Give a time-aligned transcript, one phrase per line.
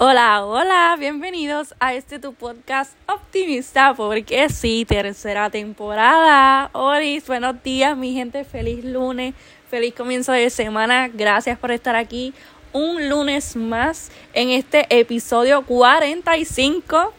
[0.00, 6.70] Hola, hola, bienvenidos a este tu podcast optimista, porque sí, tercera temporada.
[6.72, 9.34] Oris, buenos días, mi gente, feliz lunes,
[9.68, 11.08] feliz comienzo de semana.
[11.12, 12.32] Gracias por estar aquí
[12.72, 17.12] un lunes más en este episodio 45.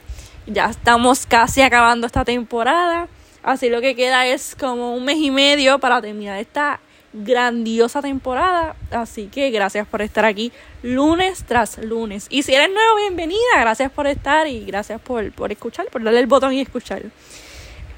[0.46, 3.10] Ya estamos casi acabando esta temporada,
[3.44, 6.80] así lo que queda es como un mes y medio para terminar esta
[7.14, 8.76] grandiosa temporada.
[8.92, 10.52] Así que gracias por estar aquí
[10.84, 12.28] lunes tras lunes.
[12.30, 13.60] Y si eres nuevo, bienvenida.
[13.60, 17.04] Gracias por estar y gracias por, por escuchar, por darle el botón y escuchar.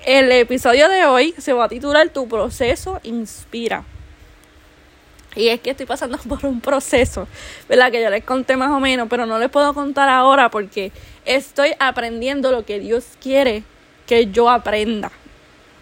[0.05, 3.83] El episodio de hoy se va a titular Tu proceso inspira.
[5.35, 7.27] Y es que estoy pasando por un proceso,
[7.69, 7.91] ¿verdad?
[7.91, 10.91] Que ya les conté más o menos, pero no les puedo contar ahora porque
[11.25, 13.63] estoy aprendiendo lo que Dios quiere
[14.07, 15.11] que yo aprenda.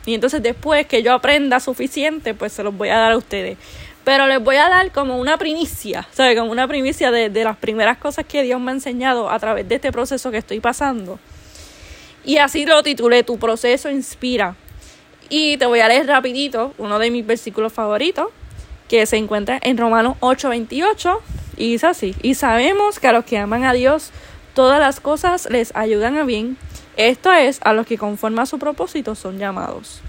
[0.06, 3.58] Y entonces después que yo aprenda suficiente, pues se los voy a dar a ustedes.
[4.04, 6.38] Pero les voy a dar como una primicia, ¿sabes?
[6.38, 9.68] Como una primicia de, de las primeras cosas que Dios me ha enseñado a través
[9.68, 11.20] de este proceso que estoy pasando.
[12.24, 14.56] Y así lo titulé, Tu proceso inspira.
[15.30, 18.28] Y te voy a leer rapidito uno de mis versículos favoritos,
[18.88, 21.20] que se encuentra en Romanos 8:28.
[21.58, 24.12] Y dice así, y sabemos que a los que aman a Dios,
[24.54, 26.58] todas las cosas les ayudan a bien
[27.00, 30.02] esto es a los que conforme a su propósito son llamados.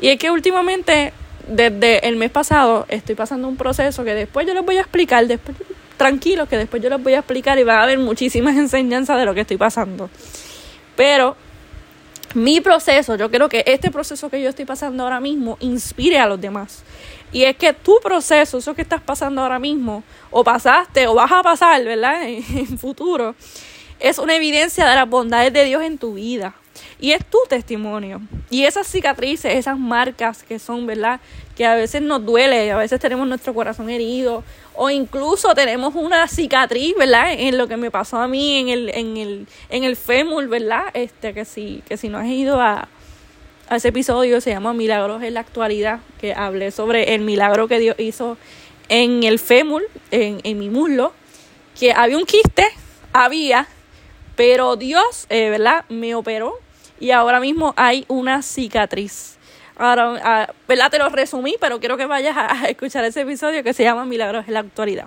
[0.00, 1.12] Y es que últimamente,
[1.48, 5.26] desde el mes pasado, estoy pasando un proceso que después yo les voy a explicar,
[5.26, 5.56] después,
[5.96, 9.24] tranquilos, que después yo les voy a explicar y va a haber muchísimas enseñanzas de
[9.24, 10.08] lo que estoy pasando.
[10.94, 11.36] Pero
[12.34, 16.26] mi proceso, yo creo que este proceso que yo estoy pasando ahora mismo inspire a
[16.26, 16.84] los demás.
[17.32, 21.32] Y es que tu proceso, eso que estás pasando ahora mismo, o pasaste o vas
[21.32, 22.22] a pasar, ¿verdad?
[22.22, 23.34] En, en futuro,
[24.04, 26.54] es una evidencia de las bondades de Dios en tu vida.
[27.00, 28.20] Y es tu testimonio.
[28.50, 31.20] Y esas cicatrices, esas marcas que son, ¿verdad?
[31.56, 34.44] Que a veces nos duele, a veces tenemos nuestro corazón herido,
[34.74, 37.32] o incluso tenemos una cicatriz, ¿verdad?
[37.32, 40.84] En lo que me pasó a mí en el, en el, en el fémur, ¿verdad?
[40.92, 42.88] Este, que si, que si no has ido a,
[43.70, 47.96] ese episodio, se llama Milagros en la actualidad, que hablé sobre el milagro que Dios
[47.98, 48.36] hizo
[48.90, 51.14] en el fémur, en, en mi muslo,
[51.80, 52.66] que había un quiste,
[53.14, 53.66] había,
[54.36, 55.84] pero Dios, eh, ¿verdad?
[55.88, 56.58] Me operó
[57.00, 59.36] y ahora mismo hay una cicatriz.
[59.76, 60.90] Ahora, ah, ¿verdad?
[60.90, 64.46] Te lo resumí, pero quiero que vayas a escuchar ese episodio que se llama Milagros
[64.46, 65.06] en la actualidad.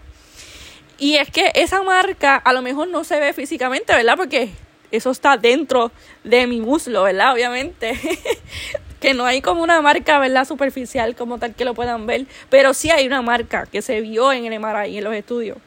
[1.00, 4.18] Y es que esa marca a lo mejor no se ve físicamente, ¿verdad?
[4.18, 4.50] Porque
[4.92, 5.92] eso está dentro
[6.24, 7.34] de mi muslo, ¿verdad?
[7.34, 7.98] Obviamente.
[9.00, 10.46] que no hay como una marca, ¿verdad?
[10.46, 12.26] Superficial como tal que lo puedan ver.
[12.50, 15.58] Pero sí hay una marca que se vio en el MRI, en los estudios.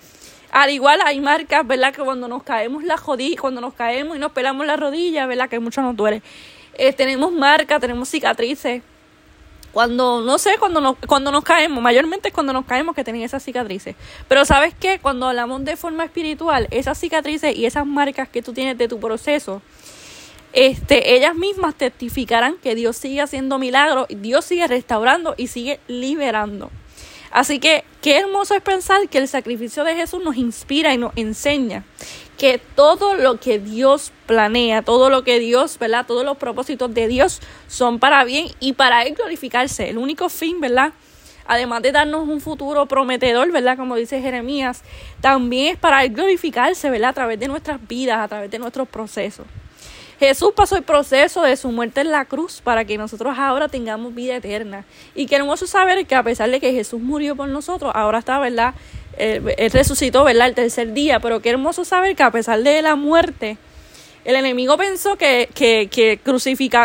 [0.50, 1.94] Al igual hay marcas, ¿verdad?
[1.94, 5.48] Que cuando nos caemos la rodilla, cuando nos caemos y nos pelamos la rodilla, ¿verdad?
[5.48, 6.22] Que mucho nos duele.
[6.74, 8.82] Eh, tenemos marcas, tenemos cicatrices.
[9.72, 13.22] Cuando, no sé, cuando nos, cuando nos caemos, mayormente es cuando nos caemos que tienen
[13.22, 13.94] esas cicatrices.
[14.26, 18.52] Pero sabes qué, cuando hablamos de forma espiritual, esas cicatrices y esas marcas que tú
[18.52, 19.62] tienes de tu proceso,
[20.52, 26.70] este, ellas mismas testificarán que Dios sigue haciendo milagros, Dios sigue restaurando y sigue liberando.
[27.30, 31.12] Así que qué hermoso es pensar que el sacrificio de Jesús nos inspira y nos
[31.16, 31.84] enseña
[32.36, 36.06] que todo lo que Dios planea, todo lo que Dios, ¿verdad?
[36.06, 39.90] Todos los propósitos de Dios son para bien y para Él glorificarse.
[39.90, 40.92] El único fin, ¿verdad?
[41.46, 43.76] Además de darnos un futuro prometedor, ¿verdad?
[43.76, 44.82] Como dice Jeremías,
[45.20, 47.10] también es para Él glorificarse, ¿verdad?
[47.10, 49.46] A través de nuestras vidas, a través de nuestros procesos.
[50.20, 54.14] Jesús pasó el proceso de su muerte en la cruz para que nosotros ahora tengamos
[54.14, 54.84] vida eterna.
[55.14, 58.38] Y qué hermoso saber que a pesar de que Jesús murió por nosotros, ahora está,
[58.38, 58.74] ¿verdad?
[59.16, 60.48] Él, resucitó, ¿verdad?
[60.48, 61.20] El tercer día.
[61.20, 63.56] Pero qué hermoso saber que a pesar de la muerte,
[64.26, 66.20] el enemigo pensó que, que, que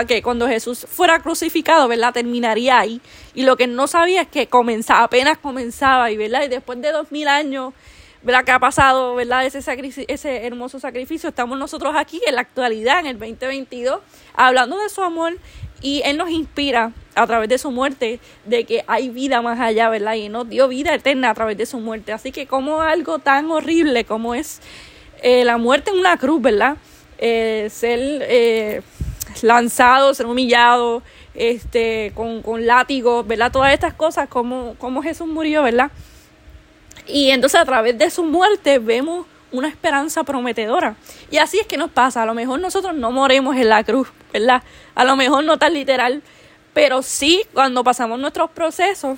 [0.08, 2.14] que cuando Jesús fuera crucificado, ¿verdad?
[2.14, 3.02] Terminaría ahí.
[3.34, 6.44] Y lo que no sabía es que comenzaba, apenas comenzaba, y ¿verdad?
[6.44, 7.74] Y después de dos mil años
[8.26, 8.44] ¿verdad?
[8.44, 9.46] que ha pasado, ¿verdad?
[9.46, 9.60] Ese,
[10.08, 11.30] ese hermoso sacrificio.
[11.30, 14.00] Estamos nosotros aquí en la actualidad, en el 2022,
[14.34, 15.38] hablando de su amor
[15.82, 19.90] y Él nos inspira a través de su muerte de que hay vida más allá,
[19.90, 20.16] ¿verdad?
[20.16, 22.12] Y nos dio vida eterna a través de su muerte.
[22.14, 24.60] Así que como algo tan horrible como es
[25.22, 26.78] eh, la muerte en una cruz, ¿verdad?
[27.20, 28.82] Eh, ser eh,
[29.44, 31.04] lanzado, ser humillado,
[31.36, 33.52] este, con, con látigos, ¿verdad?
[33.52, 35.92] Todas estas cosas, como, como Jesús murió, ¿verdad?
[37.08, 40.96] Y entonces a través de su muerte vemos una esperanza prometedora.
[41.32, 42.24] Y así es que nos pasa.
[42.24, 44.64] A lo mejor nosotros no moremos en la cruz, ¿verdad?
[44.96, 46.22] A lo mejor no tan literal,
[46.74, 49.18] pero sí cuando pasamos nuestros procesos.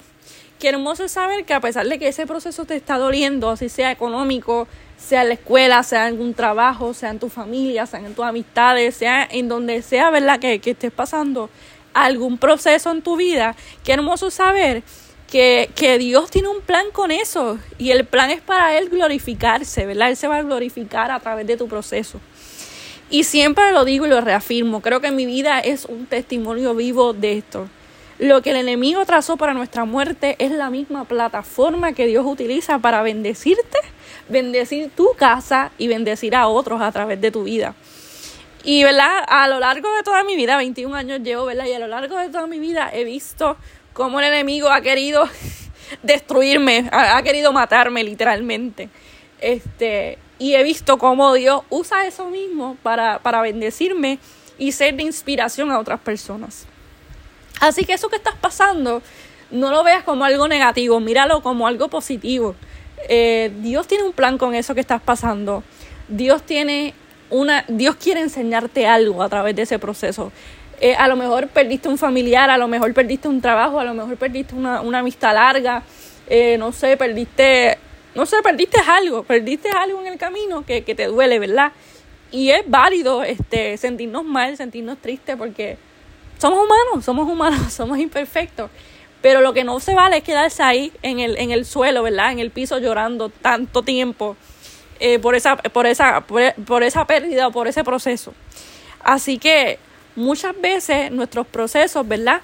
[0.59, 3.91] Qué hermoso saber que a pesar de que ese proceso te está doliendo, así sea
[3.91, 8.15] económico, sea en la escuela, sea en algún trabajo, sea en tu familia, sea en
[8.15, 10.39] tus amistades, sea en donde sea, ¿verdad?
[10.39, 11.51] Que, que estés pasando
[11.93, 14.83] algún proceso en tu vida, qué hermoso saber
[15.27, 19.85] que, que Dios tiene un plan con eso y el plan es para Él glorificarse,
[19.85, 20.09] ¿verdad?
[20.09, 22.19] Él se va a glorificar a través de tu proceso.
[23.09, 27.13] Y siempre lo digo y lo reafirmo, creo que mi vida es un testimonio vivo
[27.13, 27.69] de esto.
[28.19, 32.79] Lo que el enemigo trazó para nuestra muerte es la misma plataforma que Dios utiliza
[32.79, 33.77] para bendecirte,
[34.27, 37.75] bendecir tu casa y bendecir a otros a través de tu vida.
[38.63, 39.23] Y, ¿verdad?
[39.27, 41.67] A lo largo de toda mi vida, 21 años llevo, ¿verdad?
[41.67, 43.55] Y a lo largo de toda mi vida he visto
[43.97, 45.27] cómo el enemigo ha querido
[46.03, 48.89] destruirme, ha, querido matarme literalmente.
[49.41, 54.19] Este, y he visto cómo Dios usa eso mismo para, para bendecirme
[54.59, 56.67] y ser de inspiración a otras personas.
[57.59, 59.01] Así que eso que estás pasando,
[59.49, 62.53] no lo veas como algo negativo, míralo como algo positivo.
[63.09, 65.63] Eh, Dios tiene un plan con eso que estás pasando.
[66.07, 66.93] Dios tiene
[67.31, 70.31] una, Dios quiere enseñarte algo a través de ese proceso.
[70.79, 73.95] Eh, a lo mejor perdiste un familiar, a lo mejor perdiste un trabajo, a lo
[73.95, 75.81] mejor perdiste una, una amistad larga,
[76.27, 77.79] eh, no sé, perdiste,
[78.13, 81.71] no sé, perdiste algo, perdiste algo en el camino que, que te duele, ¿verdad?
[82.31, 85.77] Y es válido este, sentirnos mal, sentirnos tristes, porque
[86.37, 88.69] somos humanos, somos humanos, somos imperfectos.
[89.21, 92.31] Pero lo que no se vale es quedarse ahí en el, en el suelo, ¿verdad?
[92.31, 94.37] En el piso llorando tanto tiempo
[94.99, 98.33] eh, por, esa, por, esa, por, por esa pérdida o por ese proceso.
[99.03, 99.79] Así que
[100.17, 102.41] muchas veces nuestros procesos, ¿verdad?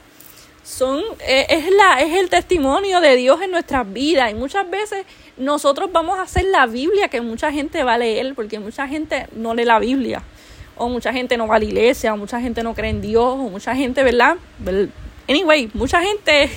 [0.64, 5.06] Son, eh, es, la, es el testimonio de Dios en nuestras vidas y muchas veces
[5.36, 9.28] nosotros vamos a hacer la Biblia que mucha gente va a leer porque mucha gente
[9.36, 10.24] no lee la Biblia
[10.78, 13.26] o mucha gente no va a la iglesia o mucha gente no cree en Dios
[13.26, 14.38] o mucha gente, ¿verdad?
[15.28, 16.50] Anyway, mucha gente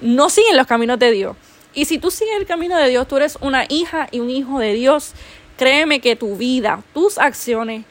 [0.00, 1.36] no sigue los caminos de Dios.
[1.74, 4.58] Y si tú sigues el camino de Dios, tú eres una hija y un hijo
[4.58, 5.12] de Dios,
[5.56, 7.84] créeme que tu vida, tus acciones,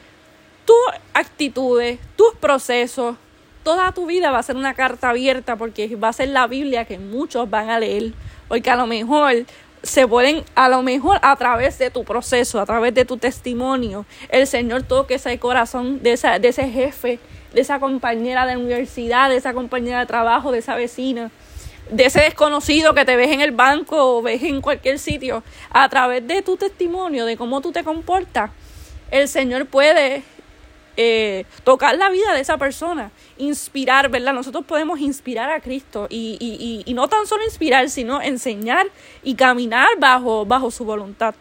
[0.64, 0.76] tus
[1.16, 3.16] actitudes, tus procesos,
[3.62, 6.84] toda tu vida va a ser una carta abierta porque va a ser la Biblia
[6.84, 8.12] que muchos van a leer.
[8.48, 9.46] Porque a lo mejor
[9.82, 14.04] se pueden, a lo mejor a través de tu proceso, a través de tu testimonio,
[14.28, 17.18] el Señor toque ese corazón de, esa, de ese jefe,
[17.54, 21.30] de esa compañera de universidad, de esa compañera de trabajo, de esa vecina,
[21.90, 25.42] de ese desconocido que te ves en el banco o ves en cualquier sitio.
[25.70, 28.50] A través de tu testimonio, de cómo tú te comportas,
[29.10, 30.22] el Señor puede
[30.96, 34.32] eh, tocar la vida de esa persona, inspirar, ¿verdad?
[34.32, 38.86] Nosotros podemos inspirar a Cristo y, y, y, no tan solo inspirar, sino enseñar
[39.22, 41.34] y caminar bajo, bajo su voluntad.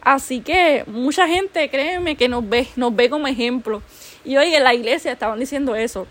[0.00, 3.82] Así que mucha gente, créeme, que nos ve, nos ve como ejemplo.
[4.24, 6.06] Y hoy en la iglesia estaban diciendo eso,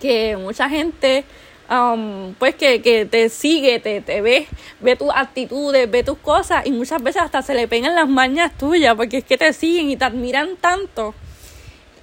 [0.00, 1.24] que mucha gente
[1.70, 4.46] Um, pues que, que, te sigue, te, te ve,
[4.80, 8.52] ve tus actitudes, ve tus cosas y muchas veces hasta se le pegan las mañas
[8.58, 11.14] tuyas porque es que te siguen y te admiran tanto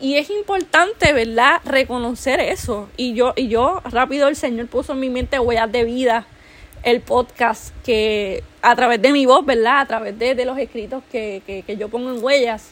[0.01, 1.61] y es importante, ¿verdad?
[1.63, 2.89] Reconocer eso.
[2.97, 6.25] Y yo, y yo rápido el Señor puso en mi mente huellas de vida,
[6.83, 9.81] el podcast, que a través de mi voz, ¿verdad?
[9.81, 12.71] A través de, los escritos que, que, que, yo pongo en huellas,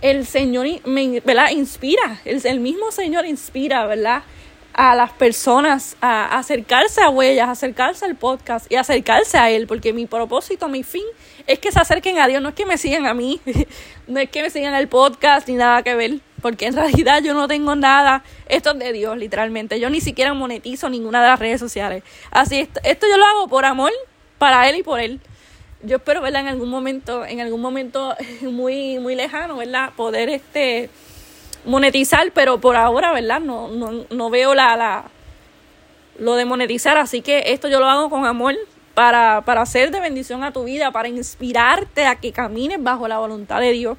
[0.00, 1.50] el Señor me, ¿verdad?
[1.50, 4.22] inspira, el, el mismo Señor inspira, ¿verdad?
[4.72, 9.92] a las personas a acercarse a Huellas, acercarse al podcast y acercarse a él, porque
[9.92, 11.04] mi propósito, mi fin
[11.46, 13.40] es que se acerquen a Dios, no es que me sigan a mí,
[14.06, 17.34] no es que me sigan el podcast ni nada que ver, porque en realidad yo
[17.34, 21.38] no tengo nada, esto es de Dios literalmente, yo ni siquiera monetizo ninguna de las
[21.38, 23.92] redes sociales, así esto, esto yo lo hago por amor
[24.38, 25.20] para él y por él.
[25.82, 26.42] Yo espero, ¿verdad?
[26.42, 29.92] En algún momento, en algún momento muy, muy lejano, ¿verdad?
[29.96, 30.90] Poder este
[31.64, 33.40] monetizar, pero por ahora, ¿verdad?
[33.40, 35.04] No, no, no veo la, la,
[36.18, 38.56] lo de monetizar, así que esto yo lo hago con amor
[38.94, 43.18] para, para hacer de bendición a tu vida, para inspirarte a que camines bajo la
[43.18, 43.98] voluntad de Dios.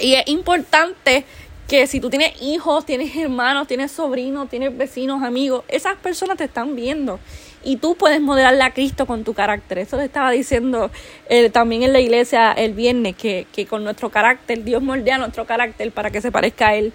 [0.00, 1.24] Y es importante
[1.68, 6.44] que si tú tienes hijos, tienes hermanos, tienes sobrinos, tienes vecinos, amigos, esas personas te
[6.44, 7.20] están viendo
[7.62, 9.78] y tú puedes modelarle a Cristo con tu carácter.
[9.78, 10.90] Eso te estaba diciendo
[11.28, 15.44] eh, también en la iglesia el viernes, que, que con nuestro carácter, Dios moldea nuestro
[15.44, 16.92] carácter para que se parezca a Él.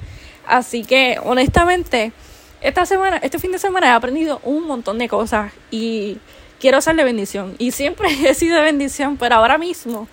[0.48, 2.12] Así que, honestamente,
[2.62, 6.17] esta semana, este fin de semana he aprendido un montón de cosas y
[6.60, 7.55] quiero hacerle bendición.
[7.60, 10.07] Y siempre he sido de bendición, pero ahora mismo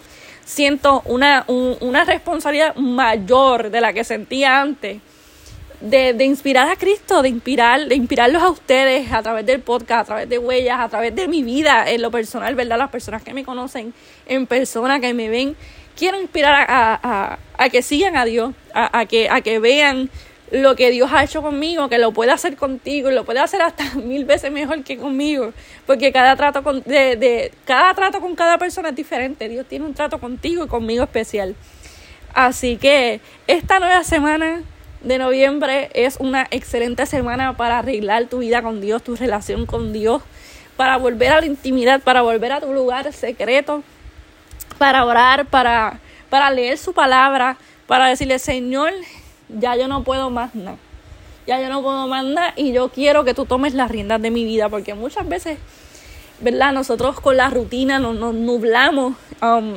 [0.51, 4.99] siento una, una responsabilidad mayor de la que sentía antes
[5.81, 10.03] de, de, inspirar a Cristo, de inspirar, de inspirarlos a ustedes a través del podcast,
[10.03, 12.79] a través de huellas, a través de mi vida en lo personal, ¿verdad?
[12.79, 13.95] Las personas que me conocen
[14.27, 15.55] en persona, que me ven,
[15.97, 20.11] quiero inspirar a, a, a que sigan a Dios, a, que, a que vean
[20.51, 23.63] lo que Dios ha hecho conmigo, que lo puede hacer contigo y lo puede hacer
[23.63, 25.53] hasta mil veces mejor que conmigo,
[25.87, 29.85] porque cada trato con, de, de, cada trato con cada persona es diferente, Dios tiene
[29.85, 31.55] un trato contigo y conmigo especial.
[32.35, 34.63] Así que esta nueva semana
[35.03, 39.93] de noviembre es una excelente semana para arreglar tu vida con Dios, tu relación con
[39.93, 40.23] Dios,
[40.77, 43.83] para volver a la intimidad, para volver a tu lugar secreto,
[44.79, 48.93] para orar, para, para leer su palabra, para decirle, Señor,
[49.59, 50.77] ya yo no puedo más nada.
[51.47, 54.31] Ya yo no puedo más nada y yo quiero que tú tomes las riendas de
[54.31, 55.59] mi vida, porque muchas veces,
[56.41, 56.73] ¿verdad?
[56.73, 59.75] Nosotros con la rutina nos, nos nublamos, um,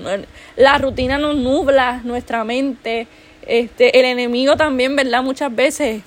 [0.56, 3.08] la rutina nos nubla nuestra mente,
[3.46, 5.24] este, el enemigo también, ¿verdad?
[5.24, 6.04] Muchas veces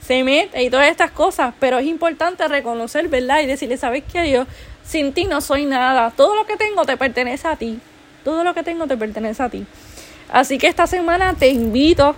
[0.00, 3.40] se mete y todas estas cosas, pero es importante reconocer, ¿verdad?
[3.40, 4.30] Y decirle, ¿sabes qué?
[4.30, 4.46] Yo
[4.84, 7.78] sin ti no soy nada, todo lo que tengo te pertenece a ti,
[8.24, 9.64] todo lo que tengo te pertenece a ti.
[10.30, 12.16] Así que esta semana te invito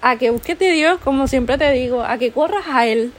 [0.00, 3.12] a que busques de Dios, como siempre te digo, a que corras a Él,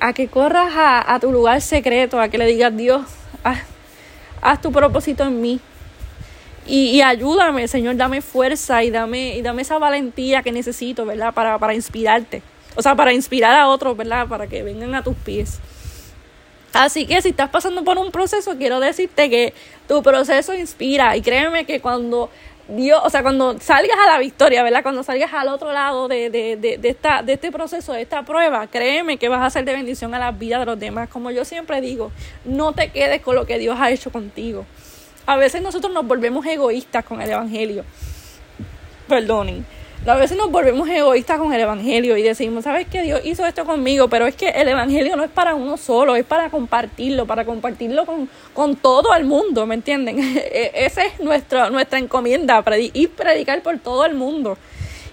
[0.00, 3.02] a que corras a, tu lugar secreto, a que le digas, Dios,
[4.42, 5.60] haz, tu propósito en mí.
[6.66, 11.34] Y, ayúdame, Señor, dame fuerza y dame, y dame esa valentía que necesito, ¿verdad?
[11.34, 12.42] Para, para inspirarte.
[12.76, 14.28] O sea, para inspirar a otros, ¿verdad?
[14.28, 15.58] Para que vengan a tus pies.
[16.72, 19.52] Así que si estás pasando por un proceso, quiero decirte que
[19.88, 21.16] tu proceso inspira.
[21.16, 22.30] Y créeme que cuando
[22.68, 24.82] Dios, o sea, cuando salgas a la victoria, ¿verdad?
[24.82, 28.22] Cuando salgas al otro lado de, de, de, de, esta, de este proceso, de esta
[28.22, 31.08] prueba, créeme que vas a ser de bendición a la vida de los demás.
[31.08, 32.12] Como yo siempre digo,
[32.44, 34.64] no te quedes con lo que Dios ha hecho contigo.
[35.26, 37.84] A veces nosotros nos volvemos egoístas con el Evangelio.
[39.08, 39.66] Perdonen
[40.06, 43.02] a veces nos volvemos egoístas con el Evangelio y decimos, ¿sabes qué?
[43.02, 46.24] Dios hizo esto conmigo, pero es que el Evangelio no es para uno solo, es
[46.24, 50.18] para compartirlo, para compartirlo con, con todo el mundo, ¿me entienden?
[50.52, 52.62] E, esa es nuestra, nuestra encomienda,
[52.94, 54.58] ir predicar por todo el mundo.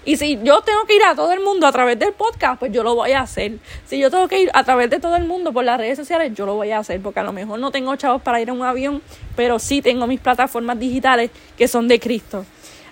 [0.04, 2.72] Y si yo tengo que ir a todo el mundo a través del podcast, pues
[2.72, 3.58] yo lo voy a hacer.
[3.86, 6.32] Si yo tengo que ir a través de todo el mundo por las redes sociales,
[6.34, 8.56] yo lo voy a hacer, porque a lo mejor no tengo chavos para ir en
[8.56, 9.02] un avión,
[9.36, 12.44] pero sí tengo mis plataformas digitales que son de Cristo.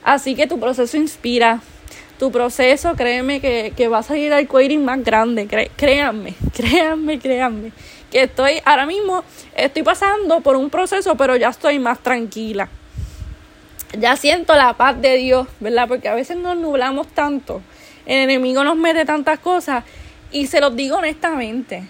[0.05, 1.61] Así que tu proceso inspira,
[2.19, 5.47] tu proceso, créeme que, que va a salir al querying más grande.
[5.77, 7.73] créanme, créanme, créanme.
[8.11, 9.23] Que estoy, ahora mismo
[9.55, 12.69] estoy pasando por un proceso, pero ya estoy más tranquila.
[13.97, 15.89] Ya siento la paz de Dios, ¿verdad?
[15.89, 17.63] Porque a veces nos nublamos tanto.
[18.05, 19.85] El enemigo nos mete tantas cosas.
[20.31, 21.85] Y se los digo honestamente.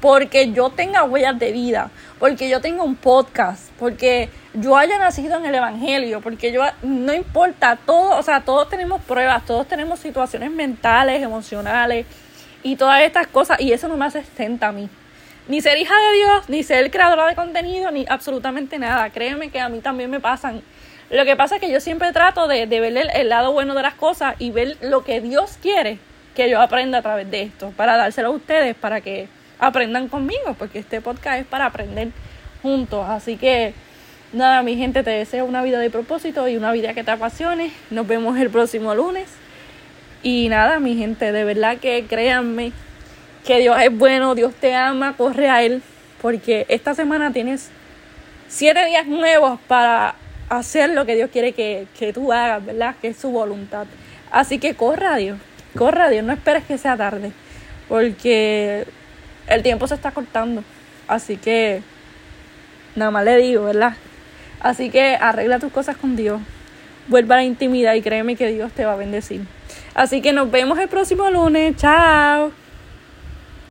[0.00, 1.90] Porque yo tenga huellas de vida.
[2.20, 3.70] Porque yo tengo un podcast.
[3.78, 8.68] Porque yo haya nacido en el Evangelio, porque yo, no importa, todo, o sea, todos
[8.68, 12.06] tenemos pruebas, todos tenemos situaciones mentales, emocionales
[12.62, 14.88] y todas estas cosas, y eso no me hace exenta a mí.
[15.48, 19.10] Ni ser hija de Dios, ni ser creadora de contenido, ni absolutamente nada.
[19.10, 20.62] Créeme que a mí también me pasan.
[21.10, 23.94] Lo que pasa es que yo siempre trato de ver el, lado bueno de las
[23.94, 25.98] cosas y ver lo que Dios quiere
[26.34, 30.54] que yo aprenda a través de esto, para dárselo a ustedes, para que aprendan conmigo,
[30.58, 32.08] porque este podcast es para aprender
[32.62, 33.06] juntos.
[33.08, 33.74] Así que
[34.34, 37.70] Nada, mi gente, te deseo una vida de propósito y una vida que te apasione.
[37.90, 39.28] Nos vemos el próximo lunes.
[40.24, 42.72] Y nada, mi gente, de verdad que créanme
[43.46, 45.84] que Dios es bueno, Dios te ama, corre a Él,
[46.20, 47.70] porque esta semana tienes
[48.48, 50.16] siete días nuevos para
[50.48, 52.96] hacer lo que Dios quiere que, que tú hagas, ¿verdad?
[53.00, 53.86] Que es su voluntad.
[54.32, 55.38] Así que corra a Dios,
[55.78, 57.30] corra a Dios, no esperes que sea tarde,
[57.88, 58.84] porque
[59.46, 60.64] el tiempo se está cortando.
[61.06, 61.82] Así que
[62.96, 63.94] nada más le digo, ¿verdad?
[64.64, 66.40] Así que arregla tus cosas con Dios.
[67.08, 69.42] Vuelva a la intimidad y créeme que Dios te va a bendecir.
[69.94, 71.76] Así que nos vemos el próximo lunes.
[71.76, 72.63] Chao.